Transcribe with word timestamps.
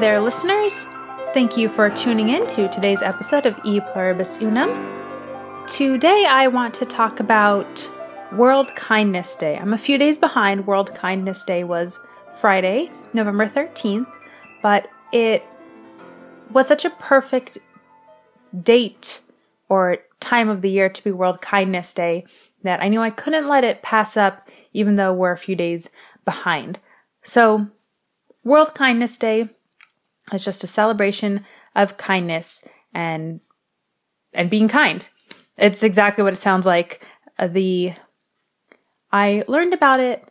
there, 0.00 0.18
listeners. 0.18 0.86
Thank 1.34 1.58
you 1.58 1.68
for 1.68 1.90
tuning 1.90 2.30
in 2.30 2.46
to 2.46 2.68
today's 2.70 3.02
episode 3.02 3.44
of 3.44 3.60
E 3.64 3.80
Pluribus 3.80 4.40
Unum. 4.40 4.70
Today, 5.66 6.24
I 6.26 6.46
want 6.46 6.72
to 6.74 6.86
talk 6.86 7.20
about 7.20 7.92
World 8.32 8.74
Kindness 8.74 9.36
Day. 9.36 9.58
I'm 9.58 9.74
a 9.74 9.78
few 9.78 9.98
days 9.98 10.16
behind. 10.16 10.66
World 10.66 10.94
Kindness 10.94 11.44
Day 11.44 11.64
was 11.64 12.00
Friday, 12.40 12.90
November 13.12 13.46
13th, 13.46 14.10
but 14.62 14.88
it 15.12 15.44
was 16.50 16.66
such 16.66 16.86
a 16.86 16.90
perfect 16.90 17.58
date 18.58 19.20
or 19.68 19.98
time 20.18 20.48
of 20.48 20.62
the 20.62 20.70
year 20.70 20.88
to 20.88 21.04
be 21.04 21.12
World 21.12 21.42
Kindness 21.42 21.92
Day 21.92 22.24
that 22.62 22.82
I 22.82 22.88
knew 22.88 23.02
I 23.02 23.10
couldn't 23.10 23.48
let 23.48 23.64
it 23.64 23.82
pass 23.82 24.16
up, 24.16 24.48
even 24.72 24.96
though 24.96 25.12
we're 25.12 25.32
a 25.32 25.36
few 25.36 25.54
days 25.54 25.90
behind. 26.24 26.78
So, 27.22 27.68
World 28.42 28.74
Kindness 28.74 29.18
Day 29.18 29.50
is 30.32 30.44
just 30.44 30.64
a 30.64 30.66
celebration 30.66 31.44
of 31.74 31.96
kindness 31.96 32.66
and 32.94 33.40
and 34.32 34.50
being 34.50 34.68
kind. 34.68 35.06
It's 35.58 35.82
exactly 35.82 36.22
what 36.22 36.32
it 36.32 36.36
sounds 36.36 36.66
like. 36.66 37.06
Uh, 37.38 37.46
the 37.46 37.94
I 39.12 39.44
learned 39.48 39.74
about 39.74 40.00
it 40.00 40.30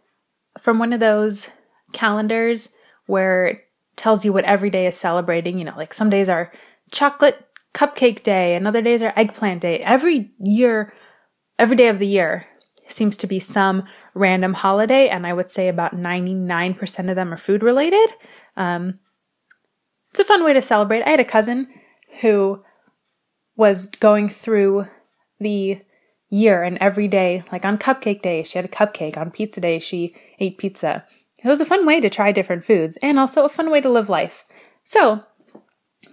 from 0.58 0.80
one 0.80 0.94
of 0.94 1.00
those 1.00 1.50
calendars 1.94 2.70
where 3.08 3.48
it 3.48 3.68
tells 3.96 4.24
you 4.24 4.32
what 4.32 4.46
every 4.46 4.70
day 4.70 4.88
is 4.88 4.96
celebrating. 4.96 5.58
You 5.58 5.66
know, 5.66 5.76
like 5.76 5.94
some 5.94 6.10
days 6.10 6.30
are 6.30 6.52
chocolate 6.92 7.46
cupcake 7.74 8.24
day 8.24 8.56
and 8.56 8.68
other 8.68 8.82
days 8.82 9.04
are 9.04 9.14
eggplant 9.16 9.62
day. 9.62 9.80
Every 9.80 10.32
year, 10.40 10.94
every 11.58 11.76
day 11.76 11.88
of 11.88 12.00
the 12.00 12.08
year 12.08 12.46
seems 12.88 13.16
to 13.18 13.28
be 13.28 13.40
some 13.40 13.84
random 14.14 14.54
holiday, 14.54 15.08
and 15.10 15.28
I 15.28 15.34
would 15.34 15.52
say 15.52 15.68
about 15.68 15.96
99% 15.96 17.10
of 17.10 17.16
them 17.16 17.34
are 17.34 17.38
food 17.38 17.62
related. 17.62 18.10
Um, 18.58 19.00
it's 20.12 20.20
a 20.20 20.26
fun 20.26 20.44
way 20.44 20.54
to 20.54 20.62
celebrate. 20.62 21.04
I 21.04 21.10
had 21.10 21.20
a 21.20 21.26
cousin 21.26 21.68
who 22.22 22.64
was 23.56 23.90
going 23.90 24.30
through 24.30 24.88
the 25.40 25.82
year 26.30 26.64
and 26.64 26.78
every 26.78 27.08
day, 27.08 27.44
like 27.52 27.66
on 27.66 27.78
cupcake 27.78 28.22
day, 28.22 28.44
she 28.44 28.58
had 28.58 28.66
a 28.66 28.70
cupcake. 28.70 29.18
On 29.18 29.32
pizza 29.32 29.60
day, 29.60 29.80
she 29.80 30.16
ate 30.40 30.58
pizza. 30.58 31.06
It 31.44 31.48
was 31.48 31.62
a 31.62 31.66
fun 31.66 31.86
way 31.86 32.00
to 32.02 32.10
try 32.10 32.32
different 32.32 32.64
foods 32.64 32.98
and 33.02 33.20
also 33.20 33.46
a 33.46 33.50
fun 33.50 33.72
way 33.72 33.82
to 33.82 33.90
live 33.90 34.10
life. 34.10 34.44
So, 34.84 35.24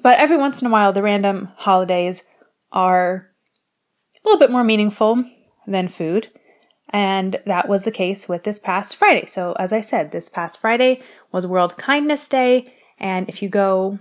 but 0.03 0.19
every 0.19 0.37
once 0.37 0.61
in 0.61 0.67
a 0.67 0.71
while, 0.71 0.93
the 0.93 1.03
random 1.03 1.51
holidays 1.57 2.23
are 2.73 3.31
a 4.25 4.29
little 4.29 4.39
bit 4.39 4.51
more 4.51 4.65
meaningful 4.65 5.25
than 5.67 5.89
food. 5.89 6.29
And 6.91 7.41
that 7.47 7.69
was 7.69 7.85
the 7.85 7.91
case 7.91 8.29
with 8.29 8.45
this 8.45 8.59
past 8.59 8.97
Friday. 8.97 9.27
So, 9.27 9.55
as 9.59 9.73
I 9.73 9.81
said, 9.81 10.13
this 10.13 10.29
past 10.29 10.61
Friday 10.61 11.03
was 11.33 11.47
World 11.47 11.77
Kindness 11.77 12.29
Day. 12.29 12.73
And 12.99 13.29
if 13.29 13.43
you 13.43 13.49
go, 13.49 13.99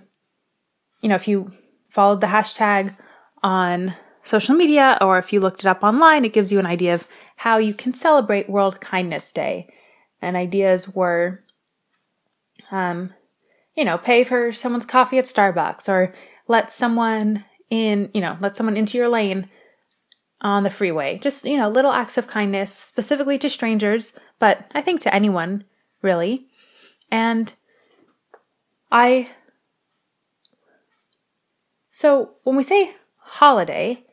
you 1.02 1.10
know, 1.10 1.16
if 1.16 1.28
you 1.28 1.48
followed 1.88 2.22
the 2.22 2.28
hashtag 2.28 2.96
on 3.44 3.96
social 4.24 4.56
media 4.56 4.98
or 5.02 5.18
if 5.18 5.32
you 5.32 5.40
looked 5.40 5.62
it 5.62 5.68
up 5.68 5.84
online, 5.84 6.26
it 6.26 6.34
gives 6.34 6.52
you 6.52 6.60
an 6.60 6.66
idea 6.66 6.94
of 6.94 7.08
how 7.38 7.58
you 7.58 7.74
can 7.74 7.94
celebrate 7.94 8.50
World 8.50 8.82
Kindness 8.82 9.32
Day. 9.32 9.68
And 10.22 10.36
ideas 10.36 10.90
were, 10.90 11.44
um, 12.72 13.14
you 13.76 13.86
know, 13.86 13.98
pay 13.98 14.24
for 14.24 14.52
someone's 14.52 14.86
coffee 14.86 15.20
at 15.20 15.26
Starbucks 15.26 15.88
or 15.88 16.14
let 16.48 16.72
someone 16.72 17.46
in, 17.70 18.10
you 18.14 18.22
know, 18.22 18.38
let 18.42 18.56
someone 18.56 18.78
into 18.78 18.98
your 18.98 19.10
lane 19.10 19.50
on 20.42 20.64
the 20.64 20.70
freeway. 20.70 21.18
Just, 21.18 21.46
you 21.46 21.58
know, 21.58 21.70
little 21.70 21.92
acts 21.92 22.18
of 22.18 22.28
kindness, 22.28 22.74
specifically 22.74 23.38
to 23.38 23.50
strangers, 23.50 24.14
but 24.40 24.70
I 24.74 24.82
think 24.82 25.02
to 25.02 25.14
anyone, 25.14 25.66
really. 26.02 26.48
And 27.12 27.54
I. 28.96 29.32
So 31.92 32.36
when 32.44 32.56
we 32.56 32.64
say 32.64 32.96
holiday, 33.18 34.06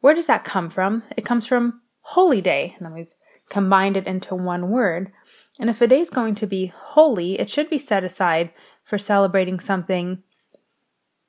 where 0.00 0.14
does 0.14 0.26
that 0.26 0.44
come 0.44 0.68
from? 0.68 1.04
It 1.16 1.24
comes 1.24 1.46
from 1.46 1.80
holy 2.02 2.42
day, 2.42 2.74
and 2.76 2.84
then 2.84 2.92
we've 2.92 3.14
combined 3.48 3.96
it 3.96 4.06
into 4.06 4.34
one 4.34 4.70
word. 4.70 5.10
And 5.58 5.70
if 5.70 5.80
a 5.80 5.86
day 5.86 6.00
is 6.00 6.10
going 6.10 6.34
to 6.34 6.46
be 6.46 6.66
holy, 6.66 7.40
it 7.40 7.48
should 7.48 7.70
be 7.70 7.78
set 7.78 8.04
aside 8.04 8.50
for 8.84 8.98
celebrating 8.98 9.58
something 9.58 10.22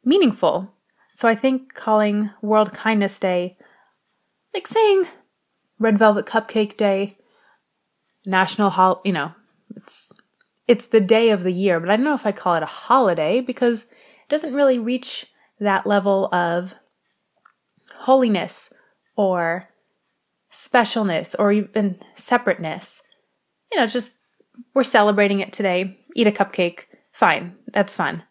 meaningful. 0.04 0.74
So 1.14 1.30
I 1.30 1.36
think 1.36 1.74
calling 1.76 2.32
World 2.42 2.74
Kindness 2.74 3.20
Day 3.20 3.56
like 4.54 4.68
saying 4.68 5.06
Red 5.80 5.98
Velvet 5.98 6.26
Cupcake 6.26 6.76
Day, 6.76 7.18
National 8.26 8.72
Hol, 8.72 9.02
you 9.06 9.14
know, 9.14 9.32
it's 9.76 10.10
it's 10.68 10.88
the 10.88 11.02
day 11.02 11.30
of 11.30 11.44
the 11.44 11.52
year, 11.52 11.80
but 11.80 11.90
I 11.90 11.96
don't 11.96 12.06
know 12.06 12.14
if 12.14 12.26
I 12.26 12.32
call 12.32 12.56
it 12.56 12.64
a 12.64 12.68
holiday 12.68 13.42
because 13.42 13.84
it 13.84 14.30
doesn't 14.30 14.54
really 14.54 14.78
reach 14.78 15.28
that 15.60 15.88
level 15.88 16.34
of 16.34 16.76
holiness 18.02 18.74
or 19.16 19.70
specialness 20.52 21.36
or 21.38 21.52
even 21.52 21.98
separateness. 22.16 23.02
You 23.72 23.80
know, 23.80 23.88
just 23.88 24.18
we're 24.74 24.84
celebrating 24.84 25.40
it 25.40 25.54
today. 25.54 26.00
Eat 26.16 26.28
a 26.28 26.32
cupcake. 26.32 26.86
Fine. 27.12 27.56
That's 27.74 27.96
fun. 27.96 28.24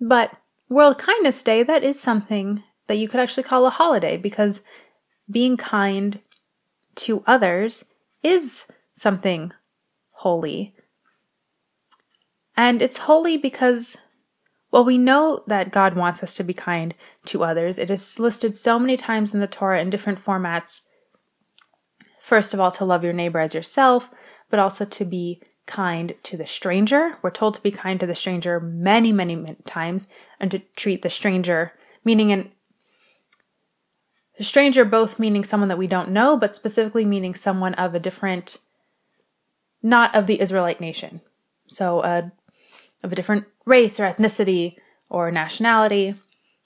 But 0.00 0.36
World 0.68 0.98
Kindness 0.98 1.42
Day, 1.42 1.62
that 1.62 1.84
is 1.84 2.00
something 2.00 2.62
that 2.86 2.96
you 2.96 3.08
could 3.08 3.20
actually 3.20 3.42
call 3.42 3.66
a 3.66 3.70
holiday 3.70 4.16
because 4.16 4.62
being 5.30 5.56
kind 5.56 6.20
to 6.96 7.22
others 7.26 7.86
is 8.22 8.66
something 8.92 9.52
holy. 10.12 10.74
And 12.56 12.80
it's 12.80 12.98
holy 12.98 13.36
because, 13.36 13.98
well, 14.70 14.84
we 14.84 14.98
know 14.98 15.42
that 15.46 15.72
God 15.72 15.96
wants 15.96 16.22
us 16.22 16.34
to 16.34 16.44
be 16.44 16.54
kind 16.54 16.94
to 17.26 17.44
others. 17.44 17.78
It 17.78 17.90
is 17.90 18.18
listed 18.18 18.56
so 18.56 18.78
many 18.78 18.96
times 18.96 19.34
in 19.34 19.40
the 19.40 19.46
Torah 19.46 19.80
in 19.80 19.90
different 19.90 20.22
formats. 20.22 20.82
First 22.20 22.54
of 22.54 22.60
all, 22.60 22.70
to 22.72 22.84
love 22.84 23.04
your 23.04 23.12
neighbor 23.12 23.40
as 23.40 23.54
yourself, 23.54 24.10
but 24.50 24.60
also 24.60 24.84
to 24.84 25.04
be 25.04 25.42
kind 25.66 26.14
to 26.22 26.36
the 26.36 26.46
stranger. 26.46 27.18
We're 27.22 27.30
told 27.30 27.54
to 27.54 27.62
be 27.62 27.70
kind 27.70 27.98
to 28.00 28.06
the 28.06 28.14
stranger 28.14 28.60
many, 28.60 29.12
many, 29.12 29.34
many 29.34 29.56
times 29.64 30.06
and 30.38 30.50
to 30.50 30.60
treat 30.76 31.02
the 31.02 31.10
stranger, 31.10 31.72
meaning 32.04 32.30
in 32.30 32.50
a 34.38 34.42
stranger 34.42 34.84
both 34.84 35.18
meaning 35.18 35.44
someone 35.44 35.68
that 35.68 35.78
we 35.78 35.86
don't 35.86 36.10
know, 36.10 36.36
but 36.36 36.56
specifically 36.56 37.04
meaning 37.04 37.34
someone 37.34 37.74
of 37.74 37.94
a 37.94 38.00
different, 38.00 38.58
not 39.82 40.14
of 40.14 40.26
the 40.26 40.40
Israelite 40.40 40.80
nation. 40.80 41.20
So, 41.68 42.00
uh, 42.00 42.30
of 43.04 43.12
a 43.12 43.14
different 43.14 43.44
race 43.66 44.00
or 44.00 44.04
ethnicity 44.04 44.76
or 45.08 45.30
nationality. 45.30 46.14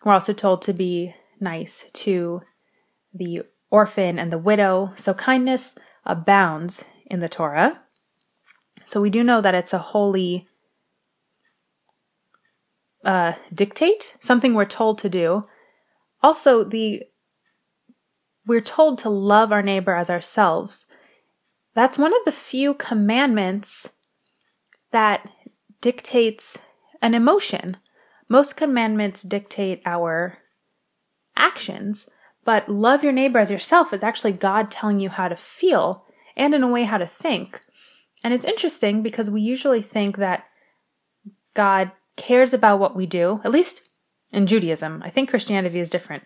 We're 0.04 0.12
also 0.12 0.32
told 0.32 0.62
to 0.62 0.72
be 0.72 1.14
nice 1.40 1.90
to 1.92 2.40
the 3.12 3.42
orphan 3.70 4.18
and 4.18 4.32
the 4.32 4.38
widow. 4.38 4.92
So, 4.94 5.12
kindness 5.12 5.78
abounds 6.06 6.84
in 7.06 7.20
the 7.20 7.28
Torah. 7.28 7.80
So, 8.86 9.00
we 9.00 9.10
do 9.10 9.22
know 9.22 9.40
that 9.40 9.54
it's 9.54 9.74
a 9.74 9.78
holy 9.78 10.46
uh, 13.04 13.32
dictate, 13.52 14.16
something 14.20 14.54
we're 14.54 14.64
told 14.64 14.98
to 14.98 15.08
do. 15.08 15.42
Also, 16.22 16.64
the 16.64 17.02
we're 18.46 18.60
told 18.62 18.96
to 18.98 19.10
love 19.10 19.52
our 19.52 19.62
neighbor 19.62 19.94
as 19.94 20.08
ourselves. 20.08 20.86
That's 21.74 21.98
one 21.98 22.14
of 22.14 22.24
the 22.24 22.32
few 22.32 22.72
commandments 22.72 23.92
that 24.90 25.28
dictates 25.80 26.60
an 27.00 27.14
emotion. 27.14 27.76
Most 28.28 28.56
commandments 28.56 29.22
dictate 29.22 29.82
our 29.86 30.38
actions, 31.36 32.10
but 32.44 32.68
love 32.68 33.02
your 33.02 33.12
neighbor 33.12 33.38
as 33.38 33.50
yourself 33.50 33.92
is 33.92 34.02
actually 34.02 34.32
God 34.32 34.70
telling 34.70 35.00
you 35.00 35.08
how 35.08 35.28
to 35.28 35.36
feel 35.36 36.04
and, 36.36 36.54
in 36.54 36.62
a 36.62 36.68
way, 36.68 36.84
how 36.84 36.98
to 36.98 37.06
think. 37.06 37.60
And 38.24 38.34
it's 38.34 38.44
interesting 38.44 39.02
because 39.02 39.30
we 39.30 39.40
usually 39.40 39.82
think 39.82 40.16
that 40.16 40.44
God 41.54 41.92
cares 42.16 42.52
about 42.52 42.80
what 42.80 42.96
we 42.96 43.06
do, 43.06 43.40
at 43.44 43.52
least 43.52 43.90
in 44.32 44.46
Judaism. 44.46 45.02
I 45.04 45.10
think 45.10 45.30
Christianity 45.30 45.78
is 45.78 45.90
different. 45.90 46.24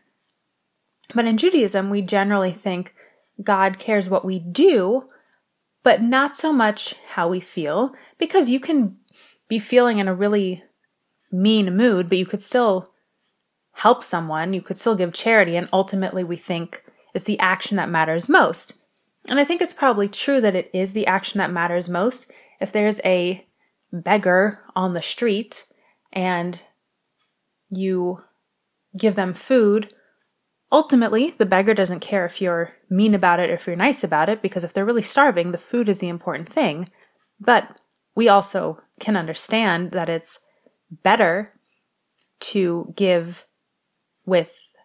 But 1.15 1.27
in 1.27 1.37
Judaism, 1.37 1.91
we 1.91 2.01
generally 2.03 2.53
think 2.53 2.95
God 3.43 3.79
cares 3.79 4.09
what 4.09 4.25
we 4.25 4.39
do, 4.39 5.09
but 5.83 6.01
not 6.01 6.37
so 6.37 6.53
much 6.53 6.95
how 7.11 7.29
we 7.29 7.41
feel, 7.41 7.95
because 8.19 8.49
you 8.49 8.61
can 8.61 8.97
be 9.53 9.59
feeling 9.59 9.99
in 9.99 10.09
a 10.09 10.15
really 10.15 10.65
mean 11.31 11.77
mood, 11.77 12.09
but 12.09 12.17
you 12.17 12.25
could 12.25 12.43
still 12.43 12.89
help 13.73 14.03
someone, 14.03 14.55
you 14.55 14.63
could 14.63 14.79
still 14.79 14.95
give 14.95 15.13
charity, 15.13 15.57
and 15.57 15.69
ultimately 15.75 16.25
we 16.25 16.37
think 16.37 16.83
is 17.13 17.25
the 17.25 17.39
action 17.39 17.77
that 17.77 17.91
matters 17.91 18.31
most. 18.31 18.83
And 19.29 19.39
I 19.39 19.45
think 19.45 19.61
it's 19.61 19.75
probably 19.75 20.09
true 20.09 20.41
that 20.41 20.57
it 20.57 20.71
is 20.73 20.95
the 20.95 21.07
action 21.07 21.37
that 21.37 21.53
matters 21.53 21.91
most. 21.91 22.33
If 22.63 22.73
there's 22.73 22.99
a 23.05 23.47
beggar 23.93 24.65
on 24.75 24.95
the 24.95 25.03
street 25.03 25.67
and 26.15 26.59
you 27.69 28.25
give 28.99 29.17
them 29.17 29.35
food 29.35 29.93
Ultimately, 30.73 31.35
the 31.37 31.45
beggar 31.45 31.75
doesn't 31.75 32.01
care 32.01 32.25
if 32.25 32.41
you're 32.41 32.73
mean 32.89 33.13
about 33.13 33.39
it 33.39 33.51
or 33.51 33.55
if 33.55 33.67
you're 33.67 33.77
nice 33.77 34.03
about 34.03 34.31
it, 34.31 34.41
because 34.41 34.65
if 34.65 34.73
they're 34.73 34.87
really 34.87 35.03
starving, 35.03 35.53
the 35.53 35.59
food 35.59 35.87
is 35.87 35.99
the 35.99 36.09
important 36.09 36.49
thing. 36.49 36.89
But 37.39 37.79
we 38.15 38.29
also 38.29 38.81
can 39.01 39.17
understand 39.17 39.93
that 39.93 40.09
it's 40.09 40.41
better 40.91 41.53
to 42.41 42.93
give 42.97 43.47
with 44.27 44.77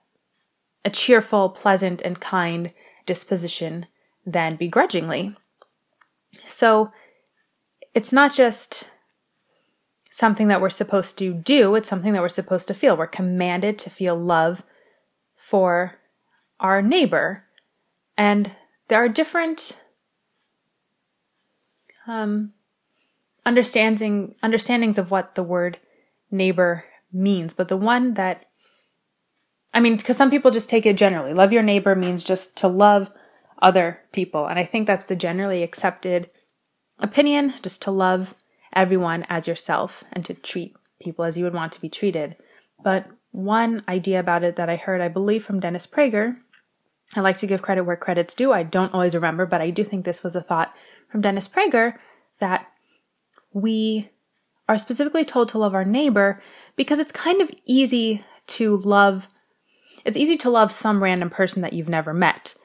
a 0.86 0.90
cheerful, 0.90 1.50
pleasant, 1.50 2.02
and 2.02 2.20
kind 2.20 2.72
disposition 3.06 3.88
than 4.26 4.56
begrudgingly. 4.56 5.36
So 6.46 6.92
it's 7.94 8.14
not 8.14 8.34
just 8.34 8.90
something 10.12 10.48
that 10.48 10.62
we're 10.62 10.70
supposed 10.70 11.18
to 11.18 11.34
do, 11.34 11.76
it's 11.76 11.90
something 11.90 12.14
that 12.14 12.22
we're 12.22 12.30
supposed 12.30 12.68
to 12.68 12.74
feel. 12.74 12.96
We're 12.96 13.08
commanded 13.08 13.78
to 13.80 13.90
feel 13.90 14.16
love 14.16 14.64
for 15.36 16.00
our 16.60 16.82
neighbor. 16.82 17.46
And 18.18 18.52
there 18.88 19.04
are 19.04 19.10
different 19.10 19.82
um, 22.08 22.54
understanding 23.48 24.36
understandings 24.44 24.98
of 24.98 25.10
what 25.10 25.36
the 25.36 25.44
word 25.44 25.80
neighbor 26.30 26.84
means, 27.12 27.54
but 27.54 27.70
the 27.70 27.78
one 27.78 28.14
that 28.16 28.46
I 29.74 29.80
mean, 29.80 29.98
because 29.98 30.18
some 30.18 30.32
people 30.32 30.52
just 30.52 30.70
take 30.70 30.86
it 30.86 30.98
generally. 30.98 31.34
Love 31.34 31.54
your 31.54 31.64
neighbor 31.64 31.96
means 31.96 32.24
just 32.24 32.58
to 32.58 32.68
love 32.68 33.12
other 33.62 34.02
people. 34.12 34.48
And 34.48 34.58
I 34.58 34.66
think 34.66 34.88
that's 34.88 35.06
the 35.06 35.16
generally 35.16 35.62
accepted 35.62 36.30
opinion, 37.00 37.54
just 37.62 37.82
to 37.84 37.92
love 37.92 38.34
everyone 38.74 39.26
as 39.30 39.48
yourself 39.48 40.04
and 40.14 40.26
to 40.26 40.34
treat 40.34 40.76
people 41.02 41.26
as 41.26 41.38
you 41.38 41.44
would 41.44 41.54
want 41.54 41.72
to 41.74 41.82
be 41.82 41.90
treated. 41.90 42.38
But 42.84 43.08
one 43.32 43.84
idea 43.88 44.20
about 44.20 44.44
it 44.44 44.56
that 44.56 44.70
I 44.70 44.78
heard, 44.78 45.02
I 45.02 45.10
believe, 45.10 45.44
from 45.44 45.60
Dennis 45.60 45.86
Prager, 45.86 46.38
I 47.16 47.22
like 47.22 47.38
to 47.38 47.48
give 47.48 47.62
credit 47.62 47.84
where 47.84 47.96
credit's 47.96 48.34
due. 48.34 48.52
I 48.52 48.64
don't 48.64 48.94
always 48.94 49.16
remember, 49.16 49.46
but 49.46 49.62
I 49.62 49.70
do 49.70 49.84
think 49.84 50.06
this 50.06 50.24
was 50.24 50.36
a 50.36 50.42
thought 50.42 50.74
from 51.10 51.22
Dennis 51.22 51.48
Prager 51.48 51.98
that 52.40 52.68
we 53.62 54.10
are 54.70 54.78
specifically 54.78 55.26
told 55.26 55.50
to 55.50 55.58
love 55.58 55.74
our 55.74 55.86
neighbor 55.86 56.42
because 56.76 57.00
it's 57.00 57.12
kind 57.12 57.42
of 57.42 57.52
easy 57.66 58.22
to 58.46 58.78
love 58.78 59.28
it's 60.06 60.18
easy 60.18 60.38
to 60.38 60.50
love 60.50 60.72
some 60.72 61.04
random 61.04 61.30
person 61.30 61.62
that 61.62 61.74
you've 61.74 61.90
never 61.90 62.14
met 62.14 62.56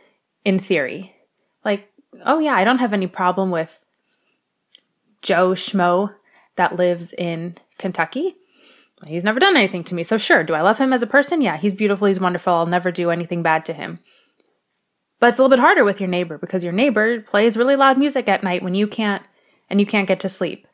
in 0.44 0.60
theory. 0.60 1.16
Like 1.64 1.88
oh 2.24 2.38
yeah 2.38 2.54
i 2.54 2.64
don't 2.64 2.78
have 2.78 2.92
any 2.92 3.06
problem 3.06 3.50
with 3.50 3.78
joe 5.22 5.52
schmo 5.52 6.14
that 6.56 6.76
lives 6.76 7.12
in 7.14 7.56
kentucky. 7.78 8.34
He's 9.06 9.24
never 9.24 9.40
done 9.40 9.56
anything 9.56 9.82
to 9.84 9.94
me 9.94 10.04
so 10.04 10.18
sure 10.18 10.44
do 10.44 10.54
i 10.54 10.60
love 10.60 10.78
him 10.78 10.92
as 10.92 11.02
a 11.02 11.06
person? 11.06 11.40
Yeah 11.40 11.56
he's 11.56 11.74
beautiful 11.74 12.06
he's 12.06 12.20
wonderful 12.20 12.52
i'll 12.52 12.66
never 12.66 12.90
do 12.92 13.10
anything 13.10 13.42
bad 13.42 13.64
to 13.66 13.72
him. 13.72 13.98
But 15.18 15.28
it's 15.28 15.38
a 15.38 15.42
little 15.42 15.56
bit 15.56 15.62
harder 15.62 15.84
with 15.84 16.00
your 16.00 16.08
neighbor 16.08 16.36
because 16.36 16.64
your 16.64 16.72
neighbor 16.72 17.22
plays 17.22 17.56
really 17.56 17.76
loud 17.76 17.96
music 17.96 18.28
at 18.28 18.42
night 18.42 18.62
when 18.62 18.74
you 18.74 18.86
can't 18.86 19.22
and 19.70 19.80
you 19.80 19.86
can't 19.86 20.08
get 20.08 20.20
to 20.20 20.28
sleep 20.28 20.66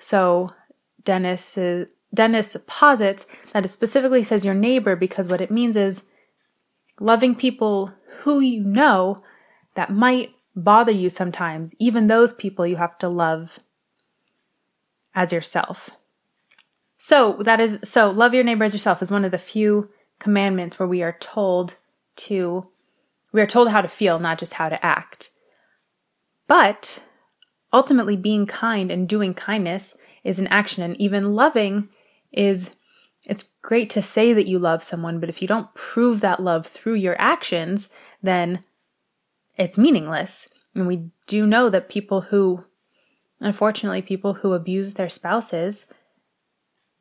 so 0.00 0.50
Dennis 1.04 1.56
Dennis 2.12 2.56
posits 2.66 3.24
that 3.52 3.64
it 3.64 3.68
specifically 3.68 4.22
says 4.22 4.44
your 4.44 4.54
neighbor 4.54 4.96
because 4.96 5.28
what 5.28 5.40
it 5.40 5.50
means 5.50 5.76
is 5.76 6.04
loving 6.98 7.34
people 7.34 7.92
who 8.22 8.40
you 8.40 8.64
know 8.64 9.16
that 9.74 9.92
might 9.92 10.34
bother 10.56 10.92
you 10.92 11.08
sometimes, 11.08 11.74
even 11.78 12.06
those 12.06 12.32
people 12.32 12.66
you 12.66 12.76
have 12.76 12.98
to 12.98 13.08
love 13.08 13.60
as 15.14 15.32
yourself. 15.32 15.90
So 16.98 17.38
that 17.44 17.60
is 17.60 17.80
so 17.82 18.10
love 18.10 18.34
your 18.34 18.44
neighbor 18.44 18.64
as 18.64 18.74
yourself 18.74 19.00
is 19.00 19.10
one 19.10 19.24
of 19.24 19.30
the 19.30 19.38
few 19.38 19.90
commandments 20.18 20.78
where 20.78 20.88
we 20.88 21.02
are 21.02 21.16
told 21.18 21.76
to 22.16 22.64
we 23.32 23.40
are 23.40 23.46
told 23.46 23.70
how 23.70 23.80
to 23.80 23.88
feel, 23.88 24.18
not 24.18 24.38
just 24.38 24.54
how 24.54 24.68
to 24.68 24.84
act. 24.84 25.30
But 26.48 27.00
ultimately 27.72 28.16
being 28.16 28.46
kind 28.46 28.90
and 28.90 29.08
doing 29.08 29.34
kindness 29.34 29.96
is 30.24 30.38
an 30.38 30.46
action 30.48 30.82
and 30.82 31.00
even 31.00 31.34
loving 31.34 31.88
is 32.32 32.76
it's 33.26 33.54
great 33.62 33.90
to 33.90 34.00
say 34.00 34.32
that 34.32 34.46
you 34.46 34.58
love 34.58 34.82
someone 34.82 35.20
but 35.20 35.28
if 35.28 35.42
you 35.42 35.48
don't 35.48 35.74
prove 35.74 36.20
that 36.20 36.42
love 36.42 36.66
through 36.66 36.94
your 36.94 37.20
actions 37.20 37.90
then 38.22 38.60
it's 39.60 39.78
meaningless. 39.78 40.48
And 40.74 40.86
we 40.86 41.10
do 41.26 41.46
know 41.46 41.68
that 41.68 41.88
people 41.88 42.22
who 42.22 42.64
unfortunately 43.40 44.02
people 44.02 44.34
who 44.34 44.52
abuse 44.52 44.94
their 44.94 45.08
spouses 45.08 45.86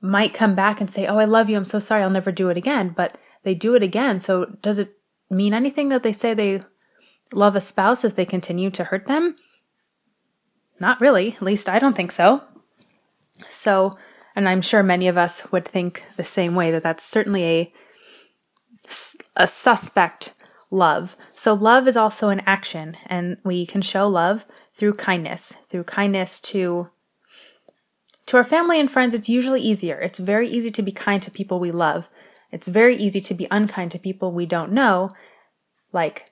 might 0.02 0.34
come 0.34 0.56
back 0.56 0.80
and 0.80 0.90
say 0.90 1.06
oh 1.08 1.18
i 1.18 1.26
love 1.26 1.50
you. 1.50 1.58
I'm 1.58 1.66
so 1.66 1.80
sorry. 1.80 2.04
I'll 2.04 2.10
never 2.10 2.32
do 2.32 2.50
it 2.50 2.58
again. 2.58 2.90
But 2.90 3.18
they 3.44 3.56
do 3.56 3.76
it 3.76 3.84
again 3.84 4.20
so 4.20 4.46
does 4.62 4.80
it 4.80 4.98
mean 5.30 5.54
anything 5.54 5.90
that 5.90 6.04
they 6.04 6.12
say 6.12 6.34
they 6.34 6.62
love 7.34 7.56
a 7.56 7.62
spouse 7.62 8.04
if 8.04 8.16
they 8.16 8.26
continue 8.26 8.70
to 8.72 8.86
hurt 8.86 9.06
them 9.06 9.36
not 10.80 11.00
really. 11.02 11.34
At 11.34 11.42
least 11.42 11.70
I 11.70 11.80
don't 11.80 11.96
think 11.96 12.12
so. 12.12 12.44
So, 13.50 13.92
and 14.36 14.48
I'm 14.48 14.62
sure 14.62 14.84
many 14.84 15.08
of 15.08 15.18
us 15.18 15.52
would 15.52 15.66
think 15.66 16.06
the 16.18 16.26
same 16.26 16.56
way 16.56 16.72
that 16.72 16.84
that's 16.84 17.06
certainly 17.06 17.44
a 17.46 17.74
a 19.36 19.48
suspect 19.48 20.34
love. 20.72 21.16
So 21.36 21.54
love 21.54 21.88
is 21.88 21.98
also 21.98 22.30
an 22.30 22.42
action 22.46 22.98
and 23.06 23.38
we 23.44 23.66
can 23.66 23.82
show 23.82 24.08
love 24.08 24.46
through 24.74 24.94
kindness, 24.94 25.54
through 25.68 25.84
kindness 25.86 26.40
to 26.42 26.90
to 28.28 28.38
our 28.38 28.44
family 28.44 28.80
and 28.80 28.92
friends 28.92 29.16
it's 29.16 29.30
usually 29.30 29.62
easier. 29.62 30.00
It's 30.00 30.20
very 30.20 30.48
easy 30.48 30.70
to 30.72 30.84
be 30.84 30.92
kind 30.92 31.22
to 31.24 31.32
people 31.32 31.60
we 31.60 31.72
love. 31.72 32.10
It's 32.52 32.68
very 32.68 32.96
easy 32.96 33.22
to 33.22 33.34
be 33.34 33.48
unkind 33.50 33.92
to 33.92 34.00
people 34.00 34.32
we 34.32 34.46
don't 34.46 34.72
know, 34.72 35.10
like 35.92 36.32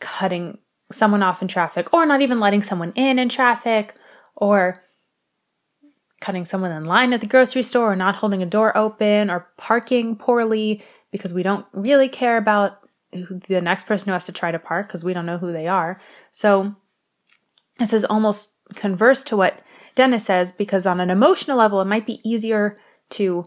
cutting 0.00 0.58
someone 0.90 1.22
off 1.22 1.42
in 1.42 1.48
traffic, 1.48 1.92
or 1.92 2.06
not 2.06 2.22
even 2.22 2.40
letting 2.40 2.62
someone 2.62 2.92
in 2.94 3.18
in 3.18 3.28
traffic, 3.28 3.94
or 4.36 4.82
cutting 6.20 6.44
someone 6.44 6.72
in 6.72 6.84
line 6.84 7.12
at 7.12 7.20
the 7.20 7.26
grocery 7.26 7.62
store, 7.62 7.92
or 7.92 7.96
not 7.96 8.16
holding 8.16 8.42
a 8.42 8.46
door 8.46 8.76
open, 8.76 9.30
or 9.30 9.48
parking 9.56 10.16
poorly 10.16 10.82
because 11.10 11.32
we 11.32 11.42
don't 11.42 11.66
really 11.72 12.08
care 12.08 12.36
about 12.36 12.78
the 13.12 13.60
next 13.60 13.86
person 13.86 14.08
who 14.08 14.12
has 14.12 14.26
to 14.26 14.32
try 14.32 14.50
to 14.50 14.58
park 14.58 14.88
because 14.88 15.04
we 15.04 15.14
don't 15.14 15.26
know 15.26 15.38
who 15.38 15.52
they 15.52 15.66
are. 15.66 15.98
So 16.30 16.76
this 17.78 17.92
is 17.92 18.04
almost 18.04 18.52
converse 18.74 19.24
to 19.24 19.36
what 19.36 19.62
Dennis 19.94 20.26
says 20.26 20.52
because 20.52 20.86
on 20.86 21.00
an 21.00 21.10
emotional 21.10 21.56
level, 21.56 21.80
it 21.80 21.86
might 21.86 22.06
be 22.06 22.20
easier 22.28 22.76
to 23.10 23.44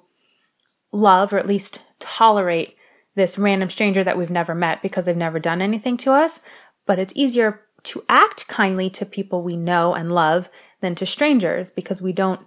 love 0.91 1.31
or 1.31 1.37
at 1.37 1.47
least 1.47 1.85
tolerate 1.99 2.75
this 3.15 3.37
random 3.37 3.69
stranger 3.69 4.03
that 4.03 4.17
we've 4.17 4.31
never 4.31 4.55
met 4.55 4.81
because 4.81 5.05
they've 5.05 5.17
never 5.17 5.39
done 5.39 5.61
anything 5.61 5.97
to 5.97 6.11
us 6.11 6.41
but 6.85 6.99
it's 6.99 7.13
easier 7.15 7.61
to 7.83 8.03
act 8.07 8.47
kindly 8.47 8.89
to 8.89 9.05
people 9.05 9.41
we 9.41 9.55
know 9.55 9.93
and 9.93 10.11
love 10.11 10.49
than 10.81 10.95
to 10.95 11.05
strangers 11.05 11.69
because 11.69 12.01
we 12.01 12.13
don't 12.13 12.41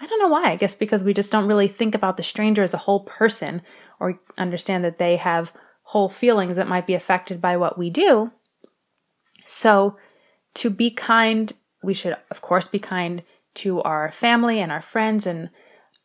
I 0.00 0.06
don't 0.06 0.20
know 0.20 0.28
why. 0.28 0.50
I 0.50 0.56
guess 0.56 0.76
because 0.76 1.02
we 1.02 1.12
just 1.12 1.32
don't 1.32 1.48
really 1.48 1.66
think 1.66 1.94
about 1.94 2.16
the 2.16 2.22
stranger 2.22 2.62
as 2.62 2.72
a 2.72 2.78
whole 2.78 3.00
person 3.00 3.62
or 3.98 4.20
understand 4.36 4.84
that 4.84 4.98
they 4.98 5.16
have 5.16 5.52
whole 5.84 6.08
feelings 6.08 6.56
that 6.56 6.68
might 6.68 6.86
be 6.86 6.94
affected 6.94 7.40
by 7.40 7.56
what 7.56 7.76
we 7.76 7.90
do. 7.90 8.30
So, 9.46 9.96
to 10.54 10.70
be 10.70 10.90
kind, 10.90 11.52
we 11.82 11.94
should, 11.94 12.16
of 12.30 12.40
course, 12.40 12.68
be 12.68 12.78
kind 12.78 13.22
to 13.54 13.82
our 13.82 14.10
family 14.10 14.60
and 14.60 14.70
our 14.70 14.80
friends 14.80 15.26
and 15.26 15.50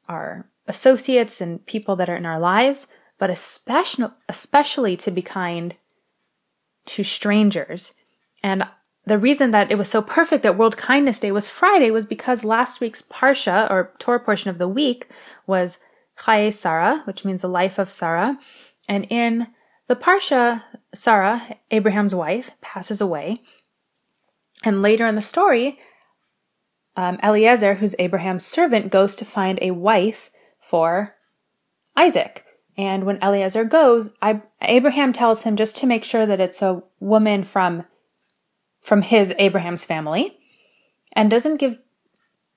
our 0.08 0.48
associates 0.68 1.42
and 1.42 1.66
people 1.66 1.96
that 1.98 2.10
are 2.10 2.16
in 2.16 2.26
our 2.26 2.40
lives, 2.40 2.88
but 3.24 3.30
especially, 3.30 4.08
especially 4.28 4.98
to 4.98 5.10
be 5.10 5.22
kind 5.22 5.76
to 6.86 7.06
strangers. 7.06 7.94
And 8.44 8.68
the 9.06 9.18
reason 9.18 9.52
that 9.52 9.72
it 9.72 9.78
was 9.78 9.90
so 9.90 10.02
perfect 10.02 10.44
that 10.44 10.58
World 10.58 10.76
Kindness 10.76 11.20
Day 11.20 11.32
was 11.32 11.48
Friday 11.48 11.90
was 11.90 12.06
because 12.06 12.44
last 12.44 12.82
week's 12.82 13.02
Parsha, 13.02 13.72
or 13.72 13.94
Torah 13.98 14.20
portion 14.20 14.50
of 14.50 14.58
the 14.58 14.68
week, 14.68 15.08
was 15.48 15.80
Chaye 16.18 16.54
Sarah, 16.54 17.02
which 17.06 17.24
means 17.24 17.44
the 17.44 17.48
life 17.48 17.80
of 17.80 17.94
Sarah. 17.94 18.38
And 18.90 19.08
in 19.10 19.48
the 19.88 19.96
Parsha, 19.96 20.64
Sarah, 20.94 21.60
Abraham's 21.72 22.14
wife, 22.14 22.52
passes 22.60 23.00
away. 23.00 23.38
And 24.66 24.82
later 24.82 25.08
in 25.08 25.16
the 25.16 25.22
story, 25.22 25.80
um, 26.98 27.18
Eliezer, 27.24 27.76
who's 27.76 27.96
Abraham's 28.00 28.46
servant, 28.46 28.92
goes 28.92 29.16
to 29.16 29.24
find 29.24 29.60
a 29.62 29.72
wife 29.72 30.30
for 30.60 31.16
Isaac. 31.96 32.44
And 32.78 33.04
when 33.04 33.22
Eliezer 33.22 33.66
goes, 33.66 34.16
I, 34.22 34.42
Abraham 34.62 35.14
tells 35.14 35.44
him 35.44 35.56
just 35.56 35.78
to 35.78 35.88
make 35.88 36.04
sure 36.04 36.26
that 36.26 36.40
it's 36.40 36.62
a 36.62 36.82
woman 37.00 37.44
from, 37.44 37.86
from 38.82 39.04
his 39.04 39.34
Abraham's 39.38 39.86
family 39.86 40.40
and 41.14 41.30
doesn't 41.30 41.58
give 41.58 41.80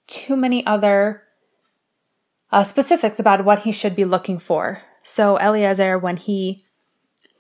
too 0.07 0.37
many 0.37 0.65
other 0.67 1.23
uh, 2.51 2.63
specifics 2.63 3.19
about 3.19 3.45
what 3.45 3.61
he 3.61 3.73
should 3.73 3.95
be 3.95 4.05
looking 4.05 4.39
for. 4.39 4.83
So 5.03 5.39
Eliezer, 5.39 5.99
when 5.99 6.17
he 6.17 6.61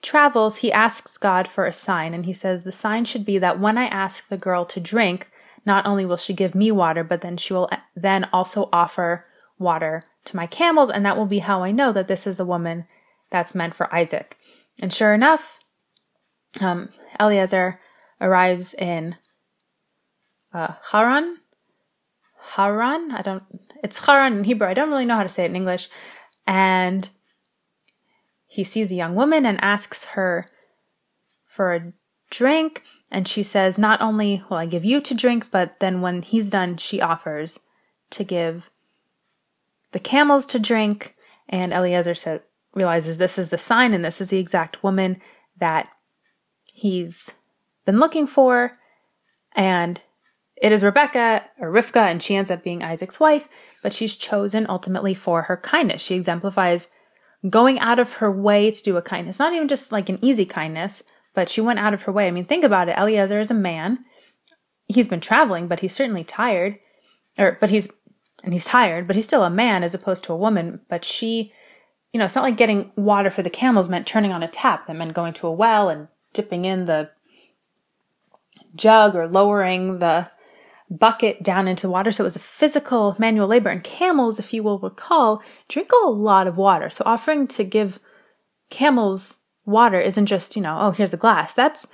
travels, 0.02 0.58
he 0.58 0.70
asks 0.70 1.16
God 1.16 1.48
for 1.48 1.66
a 1.66 1.72
sign, 1.72 2.14
and 2.14 2.26
he 2.26 2.32
says, 2.32 2.64
The 2.64 2.72
sign 2.72 3.04
should 3.04 3.24
be 3.24 3.38
that 3.38 3.58
when 3.58 3.78
I 3.78 3.86
ask 3.86 4.28
the 4.28 4.36
girl 4.36 4.64
to 4.66 4.80
drink, 4.80 5.30
not 5.64 5.86
only 5.86 6.04
will 6.04 6.16
she 6.16 6.32
give 6.32 6.54
me 6.54 6.70
water, 6.70 7.02
but 7.02 7.22
then 7.22 7.36
she 7.36 7.52
will 7.52 7.68
then 7.94 8.28
also 8.32 8.68
offer 8.72 9.26
water 9.58 10.02
to 10.24 10.36
my 10.36 10.46
camels, 10.46 10.90
and 10.90 11.04
that 11.04 11.16
will 11.16 11.26
be 11.26 11.40
how 11.40 11.62
I 11.62 11.72
know 11.72 11.92
that 11.92 12.08
this 12.08 12.26
is 12.26 12.38
a 12.38 12.44
woman 12.44 12.86
that's 13.30 13.54
meant 13.54 13.74
for 13.74 13.92
Isaac. 13.94 14.36
And 14.80 14.92
sure 14.92 15.14
enough, 15.14 15.58
um, 16.60 16.90
Eliezer 17.18 17.80
arrives 18.20 18.74
in 18.74 19.16
uh, 20.52 20.74
Haran, 20.90 21.38
Haran. 22.54 23.12
I 23.12 23.22
don't, 23.22 23.42
it's 23.82 24.04
Haran 24.04 24.38
in 24.38 24.44
Hebrew. 24.44 24.66
I 24.66 24.74
don't 24.74 24.90
really 24.90 25.04
know 25.04 25.16
how 25.16 25.22
to 25.22 25.28
say 25.28 25.44
it 25.44 25.50
in 25.50 25.56
English. 25.56 25.88
And 26.46 27.08
he 28.46 28.64
sees 28.64 28.92
a 28.92 28.96
young 28.96 29.14
woman 29.14 29.44
and 29.44 29.62
asks 29.62 30.04
her 30.16 30.46
for 31.44 31.74
a 31.74 31.92
drink. 32.30 32.82
And 33.10 33.26
she 33.26 33.42
says, 33.42 33.78
Not 33.78 34.00
only 34.00 34.42
will 34.48 34.56
I 34.56 34.66
give 34.66 34.84
you 34.84 35.00
to 35.00 35.14
drink, 35.14 35.50
but 35.50 35.80
then 35.80 36.00
when 36.00 36.22
he's 36.22 36.50
done, 36.50 36.76
she 36.76 37.00
offers 37.00 37.60
to 38.10 38.24
give 38.24 38.70
the 39.92 39.98
camels 39.98 40.46
to 40.46 40.58
drink. 40.58 41.14
And 41.48 41.72
Eliezer 41.72 42.14
says, 42.14 42.40
realizes 42.74 43.18
this 43.18 43.38
is 43.38 43.48
the 43.48 43.58
sign 43.58 43.94
and 43.94 44.04
this 44.04 44.20
is 44.20 44.28
the 44.28 44.38
exact 44.38 44.82
woman 44.82 45.18
that 45.58 45.88
he's 46.72 47.32
been 47.84 47.98
looking 47.98 48.26
for. 48.26 48.78
And 49.54 50.00
it 50.60 50.72
is 50.72 50.84
Rebecca 50.84 51.44
or 51.58 51.70
Rivka, 51.70 52.10
and 52.10 52.22
she 52.22 52.34
ends 52.36 52.50
up 52.50 52.62
being 52.62 52.82
Isaac's 52.82 53.20
wife, 53.20 53.48
but 53.82 53.92
she's 53.92 54.16
chosen 54.16 54.66
ultimately 54.68 55.14
for 55.14 55.42
her 55.42 55.56
kindness. 55.56 56.02
She 56.02 56.14
exemplifies 56.14 56.88
going 57.48 57.78
out 57.78 57.98
of 57.98 58.14
her 58.14 58.30
way 58.30 58.70
to 58.70 58.82
do 58.82 58.96
a 58.96 59.02
kindness, 59.02 59.38
not 59.38 59.52
even 59.52 59.68
just 59.68 59.92
like 59.92 60.08
an 60.08 60.18
easy 60.22 60.46
kindness, 60.46 61.02
but 61.34 61.48
she 61.48 61.60
went 61.60 61.78
out 61.78 61.94
of 61.94 62.02
her 62.02 62.12
way. 62.12 62.26
I 62.26 62.30
mean, 62.30 62.46
think 62.46 62.64
about 62.64 62.88
it. 62.88 62.98
Eliezer 62.98 63.38
is 63.38 63.50
a 63.50 63.54
man. 63.54 64.04
He's 64.88 65.08
been 65.08 65.20
traveling, 65.20 65.68
but 65.68 65.80
he's 65.80 65.94
certainly 65.94 66.24
tired. 66.24 66.78
Or, 67.38 67.58
but 67.60 67.70
he's, 67.70 67.92
and 68.46 68.54
he's 68.54 68.64
tired, 68.64 69.08
but 69.08 69.16
he's 69.16 69.24
still 69.24 69.42
a 69.42 69.50
man 69.50 69.82
as 69.82 69.92
opposed 69.92 70.22
to 70.24 70.32
a 70.32 70.36
woman. 70.36 70.80
But 70.88 71.04
she, 71.04 71.52
you 72.12 72.18
know, 72.18 72.26
it's 72.26 72.36
not 72.36 72.44
like 72.44 72.56
getting 72.56 72.92
water 72.94 73.28
for 73.28 73.42
the 73.42 73.50
camels 73.50 73.88
meant 73.88 74.06
turning 74.06 74.32
on 74.32 74.44
a 74.44 74.48
tap. 74.48 74.86
That 74.86 74.94
meant 74.94 75.14
going 75.14 75.32
to 75.34 75.48
a 75.48 75.52
well 75.52 75.88
and 75.88 76.06
dipping 76.32 76.64
in 76.64 76.84
the 76.84 77.10
jug 78.76 79.16
or 79.16 79.26
lowering 79.26 79.98
the 79.98 80.30
bucket 80.88 81.42
down 81.42 81.66
into 81.66 81.90
water. 81.90 82.12
So 82.12 82.22
it 82.22 82.26
was 82.26 82.36
a 82.36 82.38
physical 82.38 83.16
manual 83.18 83.48
labor. 83.48 83.68
And 83.68 83.82
camels, 83.82 84.38
if 84.38 84.54
you 84.54 84.62
will 84.62 84.78
recall, 84.78 85.42
drink 85.68 85.90
a 85.90 86.08
lot 86.08 86.46
of 86.46 86.56
water. 86.56 86.88
So 86.88 87.02
offering 87.04 87.48
to 87.48 87.64
give 87.64 87.98
camels 88.70 89.38
water 89.64 90.00
isn't 90.00 90.26
just, 90.26 90.54
you 90.54 90.62
know, 90.62 90.78
oh, 90.80 90.90
here's 90.92 91.12
a 91.12 91.18
glass. 91.18 91.52
That's 91.52 91.88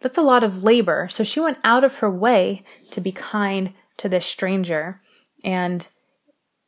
that's 0.00 0.16
a 0.16 0.22
lot 0.22 0.42
of 0.42 0.62
labor. 0.62 1.08
So 1.10 1.22
she 1.22 1.38
went 1.38 1.58
out 1.64 1.84
of 1.84 1.96
her 1.96 2.10
way 2.10 2.62
to 2.92 3.00
be 3.02 3.12
kind 3.12 3.74
to 3.98 4.08
this 4.08 4.24
stranger. 4.24 5.02
And 5.44 5.86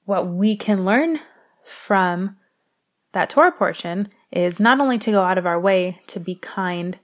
what 0.05 0.29
we 0.29 0.57
can 0.57 0.85
learn 0.85 1.21
from 1.65 2.37
that 3.13 3.31
Torah 3.31 3.53
portion 3.53 4.09
is 4.33 4.61
not 4.61 4.81
only 4.81 4.99
to 4.99 5.11
go 5.11 5.23
out 5.23 5.39
of 5.39 5.47
our 5.47 5.61
way 5.61 6.01
to 6.07 6.21
be 6.21 6.35
kind 6.35 6.99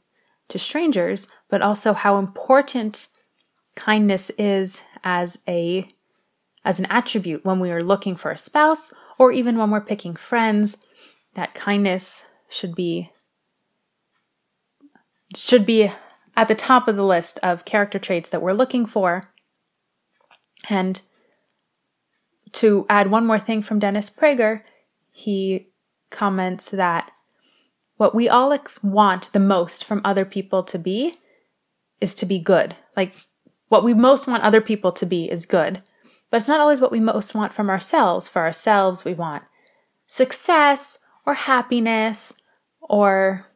to 0.48 0.58
strangers, 0.58 1.28
but 1.50 1.62
also 1.62 1.92
how 1.92 2.18
important 2.18 3.08
kindness 3.74 4.30
is 4.30 4.82
as 5.04 5.40
a 5.48 5.88
as 6.64 6.80
an 6.80 6.86
attribute 6.90 7.44
when 7.44 7.60
we 7.60 7.70
are 7.70 7.82
looking 7.82 8.16
for 8.16 8.32
a 8.32 8.38
spouse 8.38 8.92
or 9.18 9.30
even 9.30 9.56
when 9.56 9.70
we're 9.70 9.80
picking 9.80 10.16
friends 10.16 10.84
that 11.34 11.54
kindness 11.54 12.24
should 12.48 12.74
be 12.74 13.10
should 15.36 15.66
be 15.66 15.92
at 16.36 16.48
the 16.48 16.54
top 16.54 16.88
of 16.88 16.96
the 16.96 17.04
list 17.04 17.38
of 17.42 17.64
character 17.64 17.98
traits 17.98 18.30
that 18.30 18.42
we're 18.42 18.52
looking 18.52 18.86
for. 18.86 19.22
And 20.68 21.02
to 22.56 22.86
add 22.88 23.10
one 23.10 23.26
more 23.26 23.38
thing 23.38 23.62
from 23.62 23.78
Dennis 23.78 24.10
Prager, 24.10 24.62
he 25.10 25.68
comments 26.10 26.70
that 26.70 27.10
what 27.96 28.14
we 28.14 28.28
all 28.28 28.52
ex- 28.52 28.82
want 28.82 29.32
the 29.32 29.40
most 29.40 29.84
from 29.84 30.00
other 30.04 30.24
people 30.24 30.62
to 30.64 30.78
be 30.78 31.18
is 32.00 32.14
to 32.16 32.26
be 32.26 32.38
good. 32.38 32.76
Like 32.96 33.14
what 33.68 33.84
we 33.84 33.94
most 33.94 34.26
want 34.26 34.42
other 34.42 34.60
people 34.60 34.92
to 34.92 35.06
be 35.06 35.30
is 35.30 35.46
good. 35.46 35.82
But 36.30 36.38
it's 36.38 36.48
not 36.48 36.60
always 36.60 36.80
what 36.80 36.92
we 36.92 37.00
most 37.00 37.34
want 37.34 37.52
from 37.52 37.70
ourselves. 37.70 38.28
For 38.28 38.42
ourselves, 38.42 39.04
we 39.04 39.14
want 39.14 39.42
success 40.06 40.98
or 41.24 41.34
happiness 41.34 42.40
or 42.80 43.46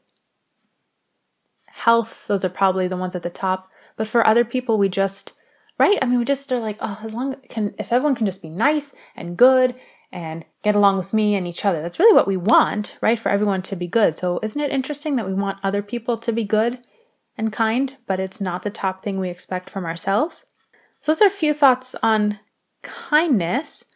health, 1.67 2.27
those 2.27 2.45
are 2.45 2.51
probably 2.51 2.87
the 2.89 2.97
ones 2.97 3.17
at 3.17 3.23
the 3.23 3.31
top. 3.31 3.71
But 3.97 4.09
for 4.09 4.27
other 4.27 4.45
people, 4.45 4.79
we 4.79 4.89
just, 4.89 5.33
right? 5.81 5.99
I 6.03 6.07
mean, 6.07 6.19
we 6.19 6.27
just 6.27 6.53
are 6.53 6.61
like, 6.61 6.77
oh, 6.81 7.01
as 7.03 7.15
long 7.15 7.33
as 7.33 7.39
can, 7.49 7.75
if 7.79 7.91
everyone 7.91 8.15
can 8.15 8.27
just 8.27 8.43
be 8.43 8.51
nice 8.51 8.95
and 9.17 9.35
good 9.35 9.81
and 10.13 10.45
get 10.63 10.77
along 10.77 10.99
with 10.99 11.15
me 11.15 11.35
and 11.35 11.47
each 11.47 11.65
other, 11.65 11.81
that's 11.81 11.99
really 11.99 12.15
what 12.15 12.27
we 12.27 12.37
want, 12.37 12.99
right? 13.01 13.19
For 13.19 13.31
everyone 13.31 13.63
to 13.63 13.77
be 13.77 13.87
good. 13.87 14.19
So 14.19 14.39
isn't 14.43 14.61
it 14.61 14.71
interesting 14.71 15.17
that 15.17 15.27
we 15.27 15.33
want 15.33 15.59
other 15.63 15.81
people 15.81 16.19
to 16.19 16.33
be 16.33 16.45
good 16.45 16.81
and 17.39 17.51
kind, 17.51 17.97
but 18.07 18.21
it's 18.21 18.43
not 18.43 18.63
the 18.63 18.69
top 18.69 19.03
thing 19.03 19.19
we 19.19 19.31
expect 19.31 19.71
from 19.71 19.87
ourselves? 19.87 20.45
So 21.01 21.13
those 21.13 21.23
are 21.23 21.29
a 21.29 21.31
few 21.31 21.55
thoughts 21.55 21.97
on 22.03 22.41
kindness. 22.83 23.87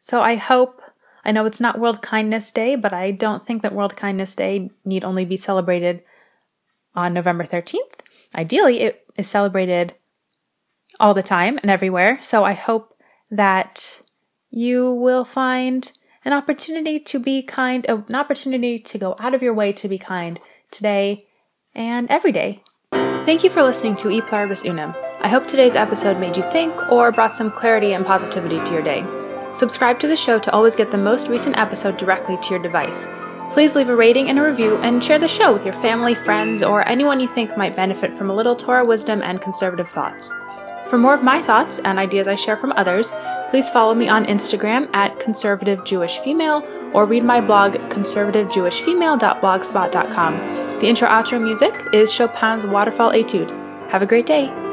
So 0.00 0.22
I 0.22 0.36
hope 0.36 0.80
I 1.22 1.32
know 1.32 1.44
it's 1.44 1.60
not 1.60 1.78
World 1.78 2.00
Kindness 2.00 2.50
Day, 2.50 2.76
but 2.76 2.94
I 2.94 3.10
don't 3.10 3.42
think 3.42 3.60
that 3.60 3.74
World 3.74 3.94
Kindness 3.94 4.34
Day 4.34 4.70
need 4.86 5.04
only 5.04 5.26
be 5.26 5.36
celebrated 5.36 6.02
on 6.94 7.12
November 7.12 7.44
13th. 7.44 8.00
Ideally, 8.34 8.80
it 8.80 9.04
is 9.18 9.26
celebrated 9.26 9.92
all 10.98 11.14
the 11.14 11.22
time 11.22 11.58
and 11.62 11.70
everywhere. 11.70 12.18
So 12.22 12.44
I 12.44 12.52
hope 12.52 12.96
that 13.30 14.00
you 14.50 14.92
will 14.92 15.24
find 15.24 15.92
an 16.24 16.32
opportunity 16.32 16.98
to 16.98 17.18
be 17.18 17.42
kind, 17.42 17.86
an 17.88 18.14
opportunity 18.14 18.78
to 18.78 18.98
go 18.98 19.14
out 19.18 19.34
of 19.34 19.42
your 19.42 19.54
way 19.54 19.72
to 19.72 19.88
be 19.88 19.98
kind 19.98 20.40
today 20.70 21.26
and 21.74 22.10
every 22.10 22.32
day. 22.32 22.62
Thank 22.92 23.42
you 23.44 23.50
for 23.50 23.62
listening 23.62 23.96
to 23.96 24.10
E 24.10 24.20
Pluribus 24.20 24.64
Unum. 24.64 24.94
I 25.20 25.28
hope 25.28 25.46
today's 25.46 25.76
episode 25.76 26.18
made 26.18 26.36
you 26.36 26.42
think 26.50 26.74
or 26.92 27.10
brought 27.10 27.34
some 27.34 27.50
clarity 27.50 27.92
and 27.92 28.06
positivity 28.06 28.62
to 28.64 28.72
your 28.72 28.82
day. 28.82 29.04
Subscribe 29.54 29.98
to 30.00 30.06
the 30.06 30.16
show 30.16 30.38
to 30.38 30.52
always 30.52 30.74
get 30.74 30.90
the 30.90 30.98
most 30.98 31.28
recent 31.28 31.58
episode 31.58 31.96
directly 31.96 32.36
to 32.38 32.50
your 32.50 32.62
device. 32.62 33.08
Please 33.52 33.74
leave 33.74 33.88
a 33.88 33.96
rating 33.96 34.28
and 34.28 34.38
a 34.38 34.42
review 34.42 34.76
and 34.78 35.02
share 35.02 35.18
the 35.18 35.28
show 35.28 35.52
with 35.52 35.64
your 35.64 35.74
family, 35.74 36.14
friends, 36.14 36.62
or 36.62 36.86
anyone 36.88 37.20
you 37.20 37.28
think 37.28 37.56
might 37.56 37.76
benefit 37.76 38.16
from 38.16 38.30
a 38.30 38.34
little 38.34 38.54
Torah 38.54 38.84
wisdom 38.84 39.22
and 39.22 39.40
conservative 39.40 39.88
thoughts. 39.88 40.32
For 40.88 40.98
more 40.98 41.14
of 41.14 41.22
my 41.22 41.40
thoughts 41.42 41.78
and 41.80 41.98
ideas 41.98 42.28
I 42.28 42.36
share 42.36 42.56
from 42.56 42.72
others, 42.76 43.10
please 43.50 43.68
follow 43.68 43.92
me 43.94 44.08
on 44.08 44.24
Instagram 44.26 44.88
at 44.94 45.18
conservative 45.18 45.84
Jewish 45.84 46.18
female 46.18 46.62
or 46.94 47.06
read 47.06 47.24
my 47.24 47.40
blog 47.40 47.72
conservativejewishfemale.blogspot.com. 47.90 50.34
The 50.80 50.86
intro 50.86 51.08
outro 51.08 51.42
music 51.42 51.74
is 51.92 52.12
Chopin's 52.12 52.64
Waterfall 52.66 53.12
Etude. 53.12 53.50
Have 53.90 54.02
a 54.02 54.06
great 54.06 54.26
day. 54.26 54.65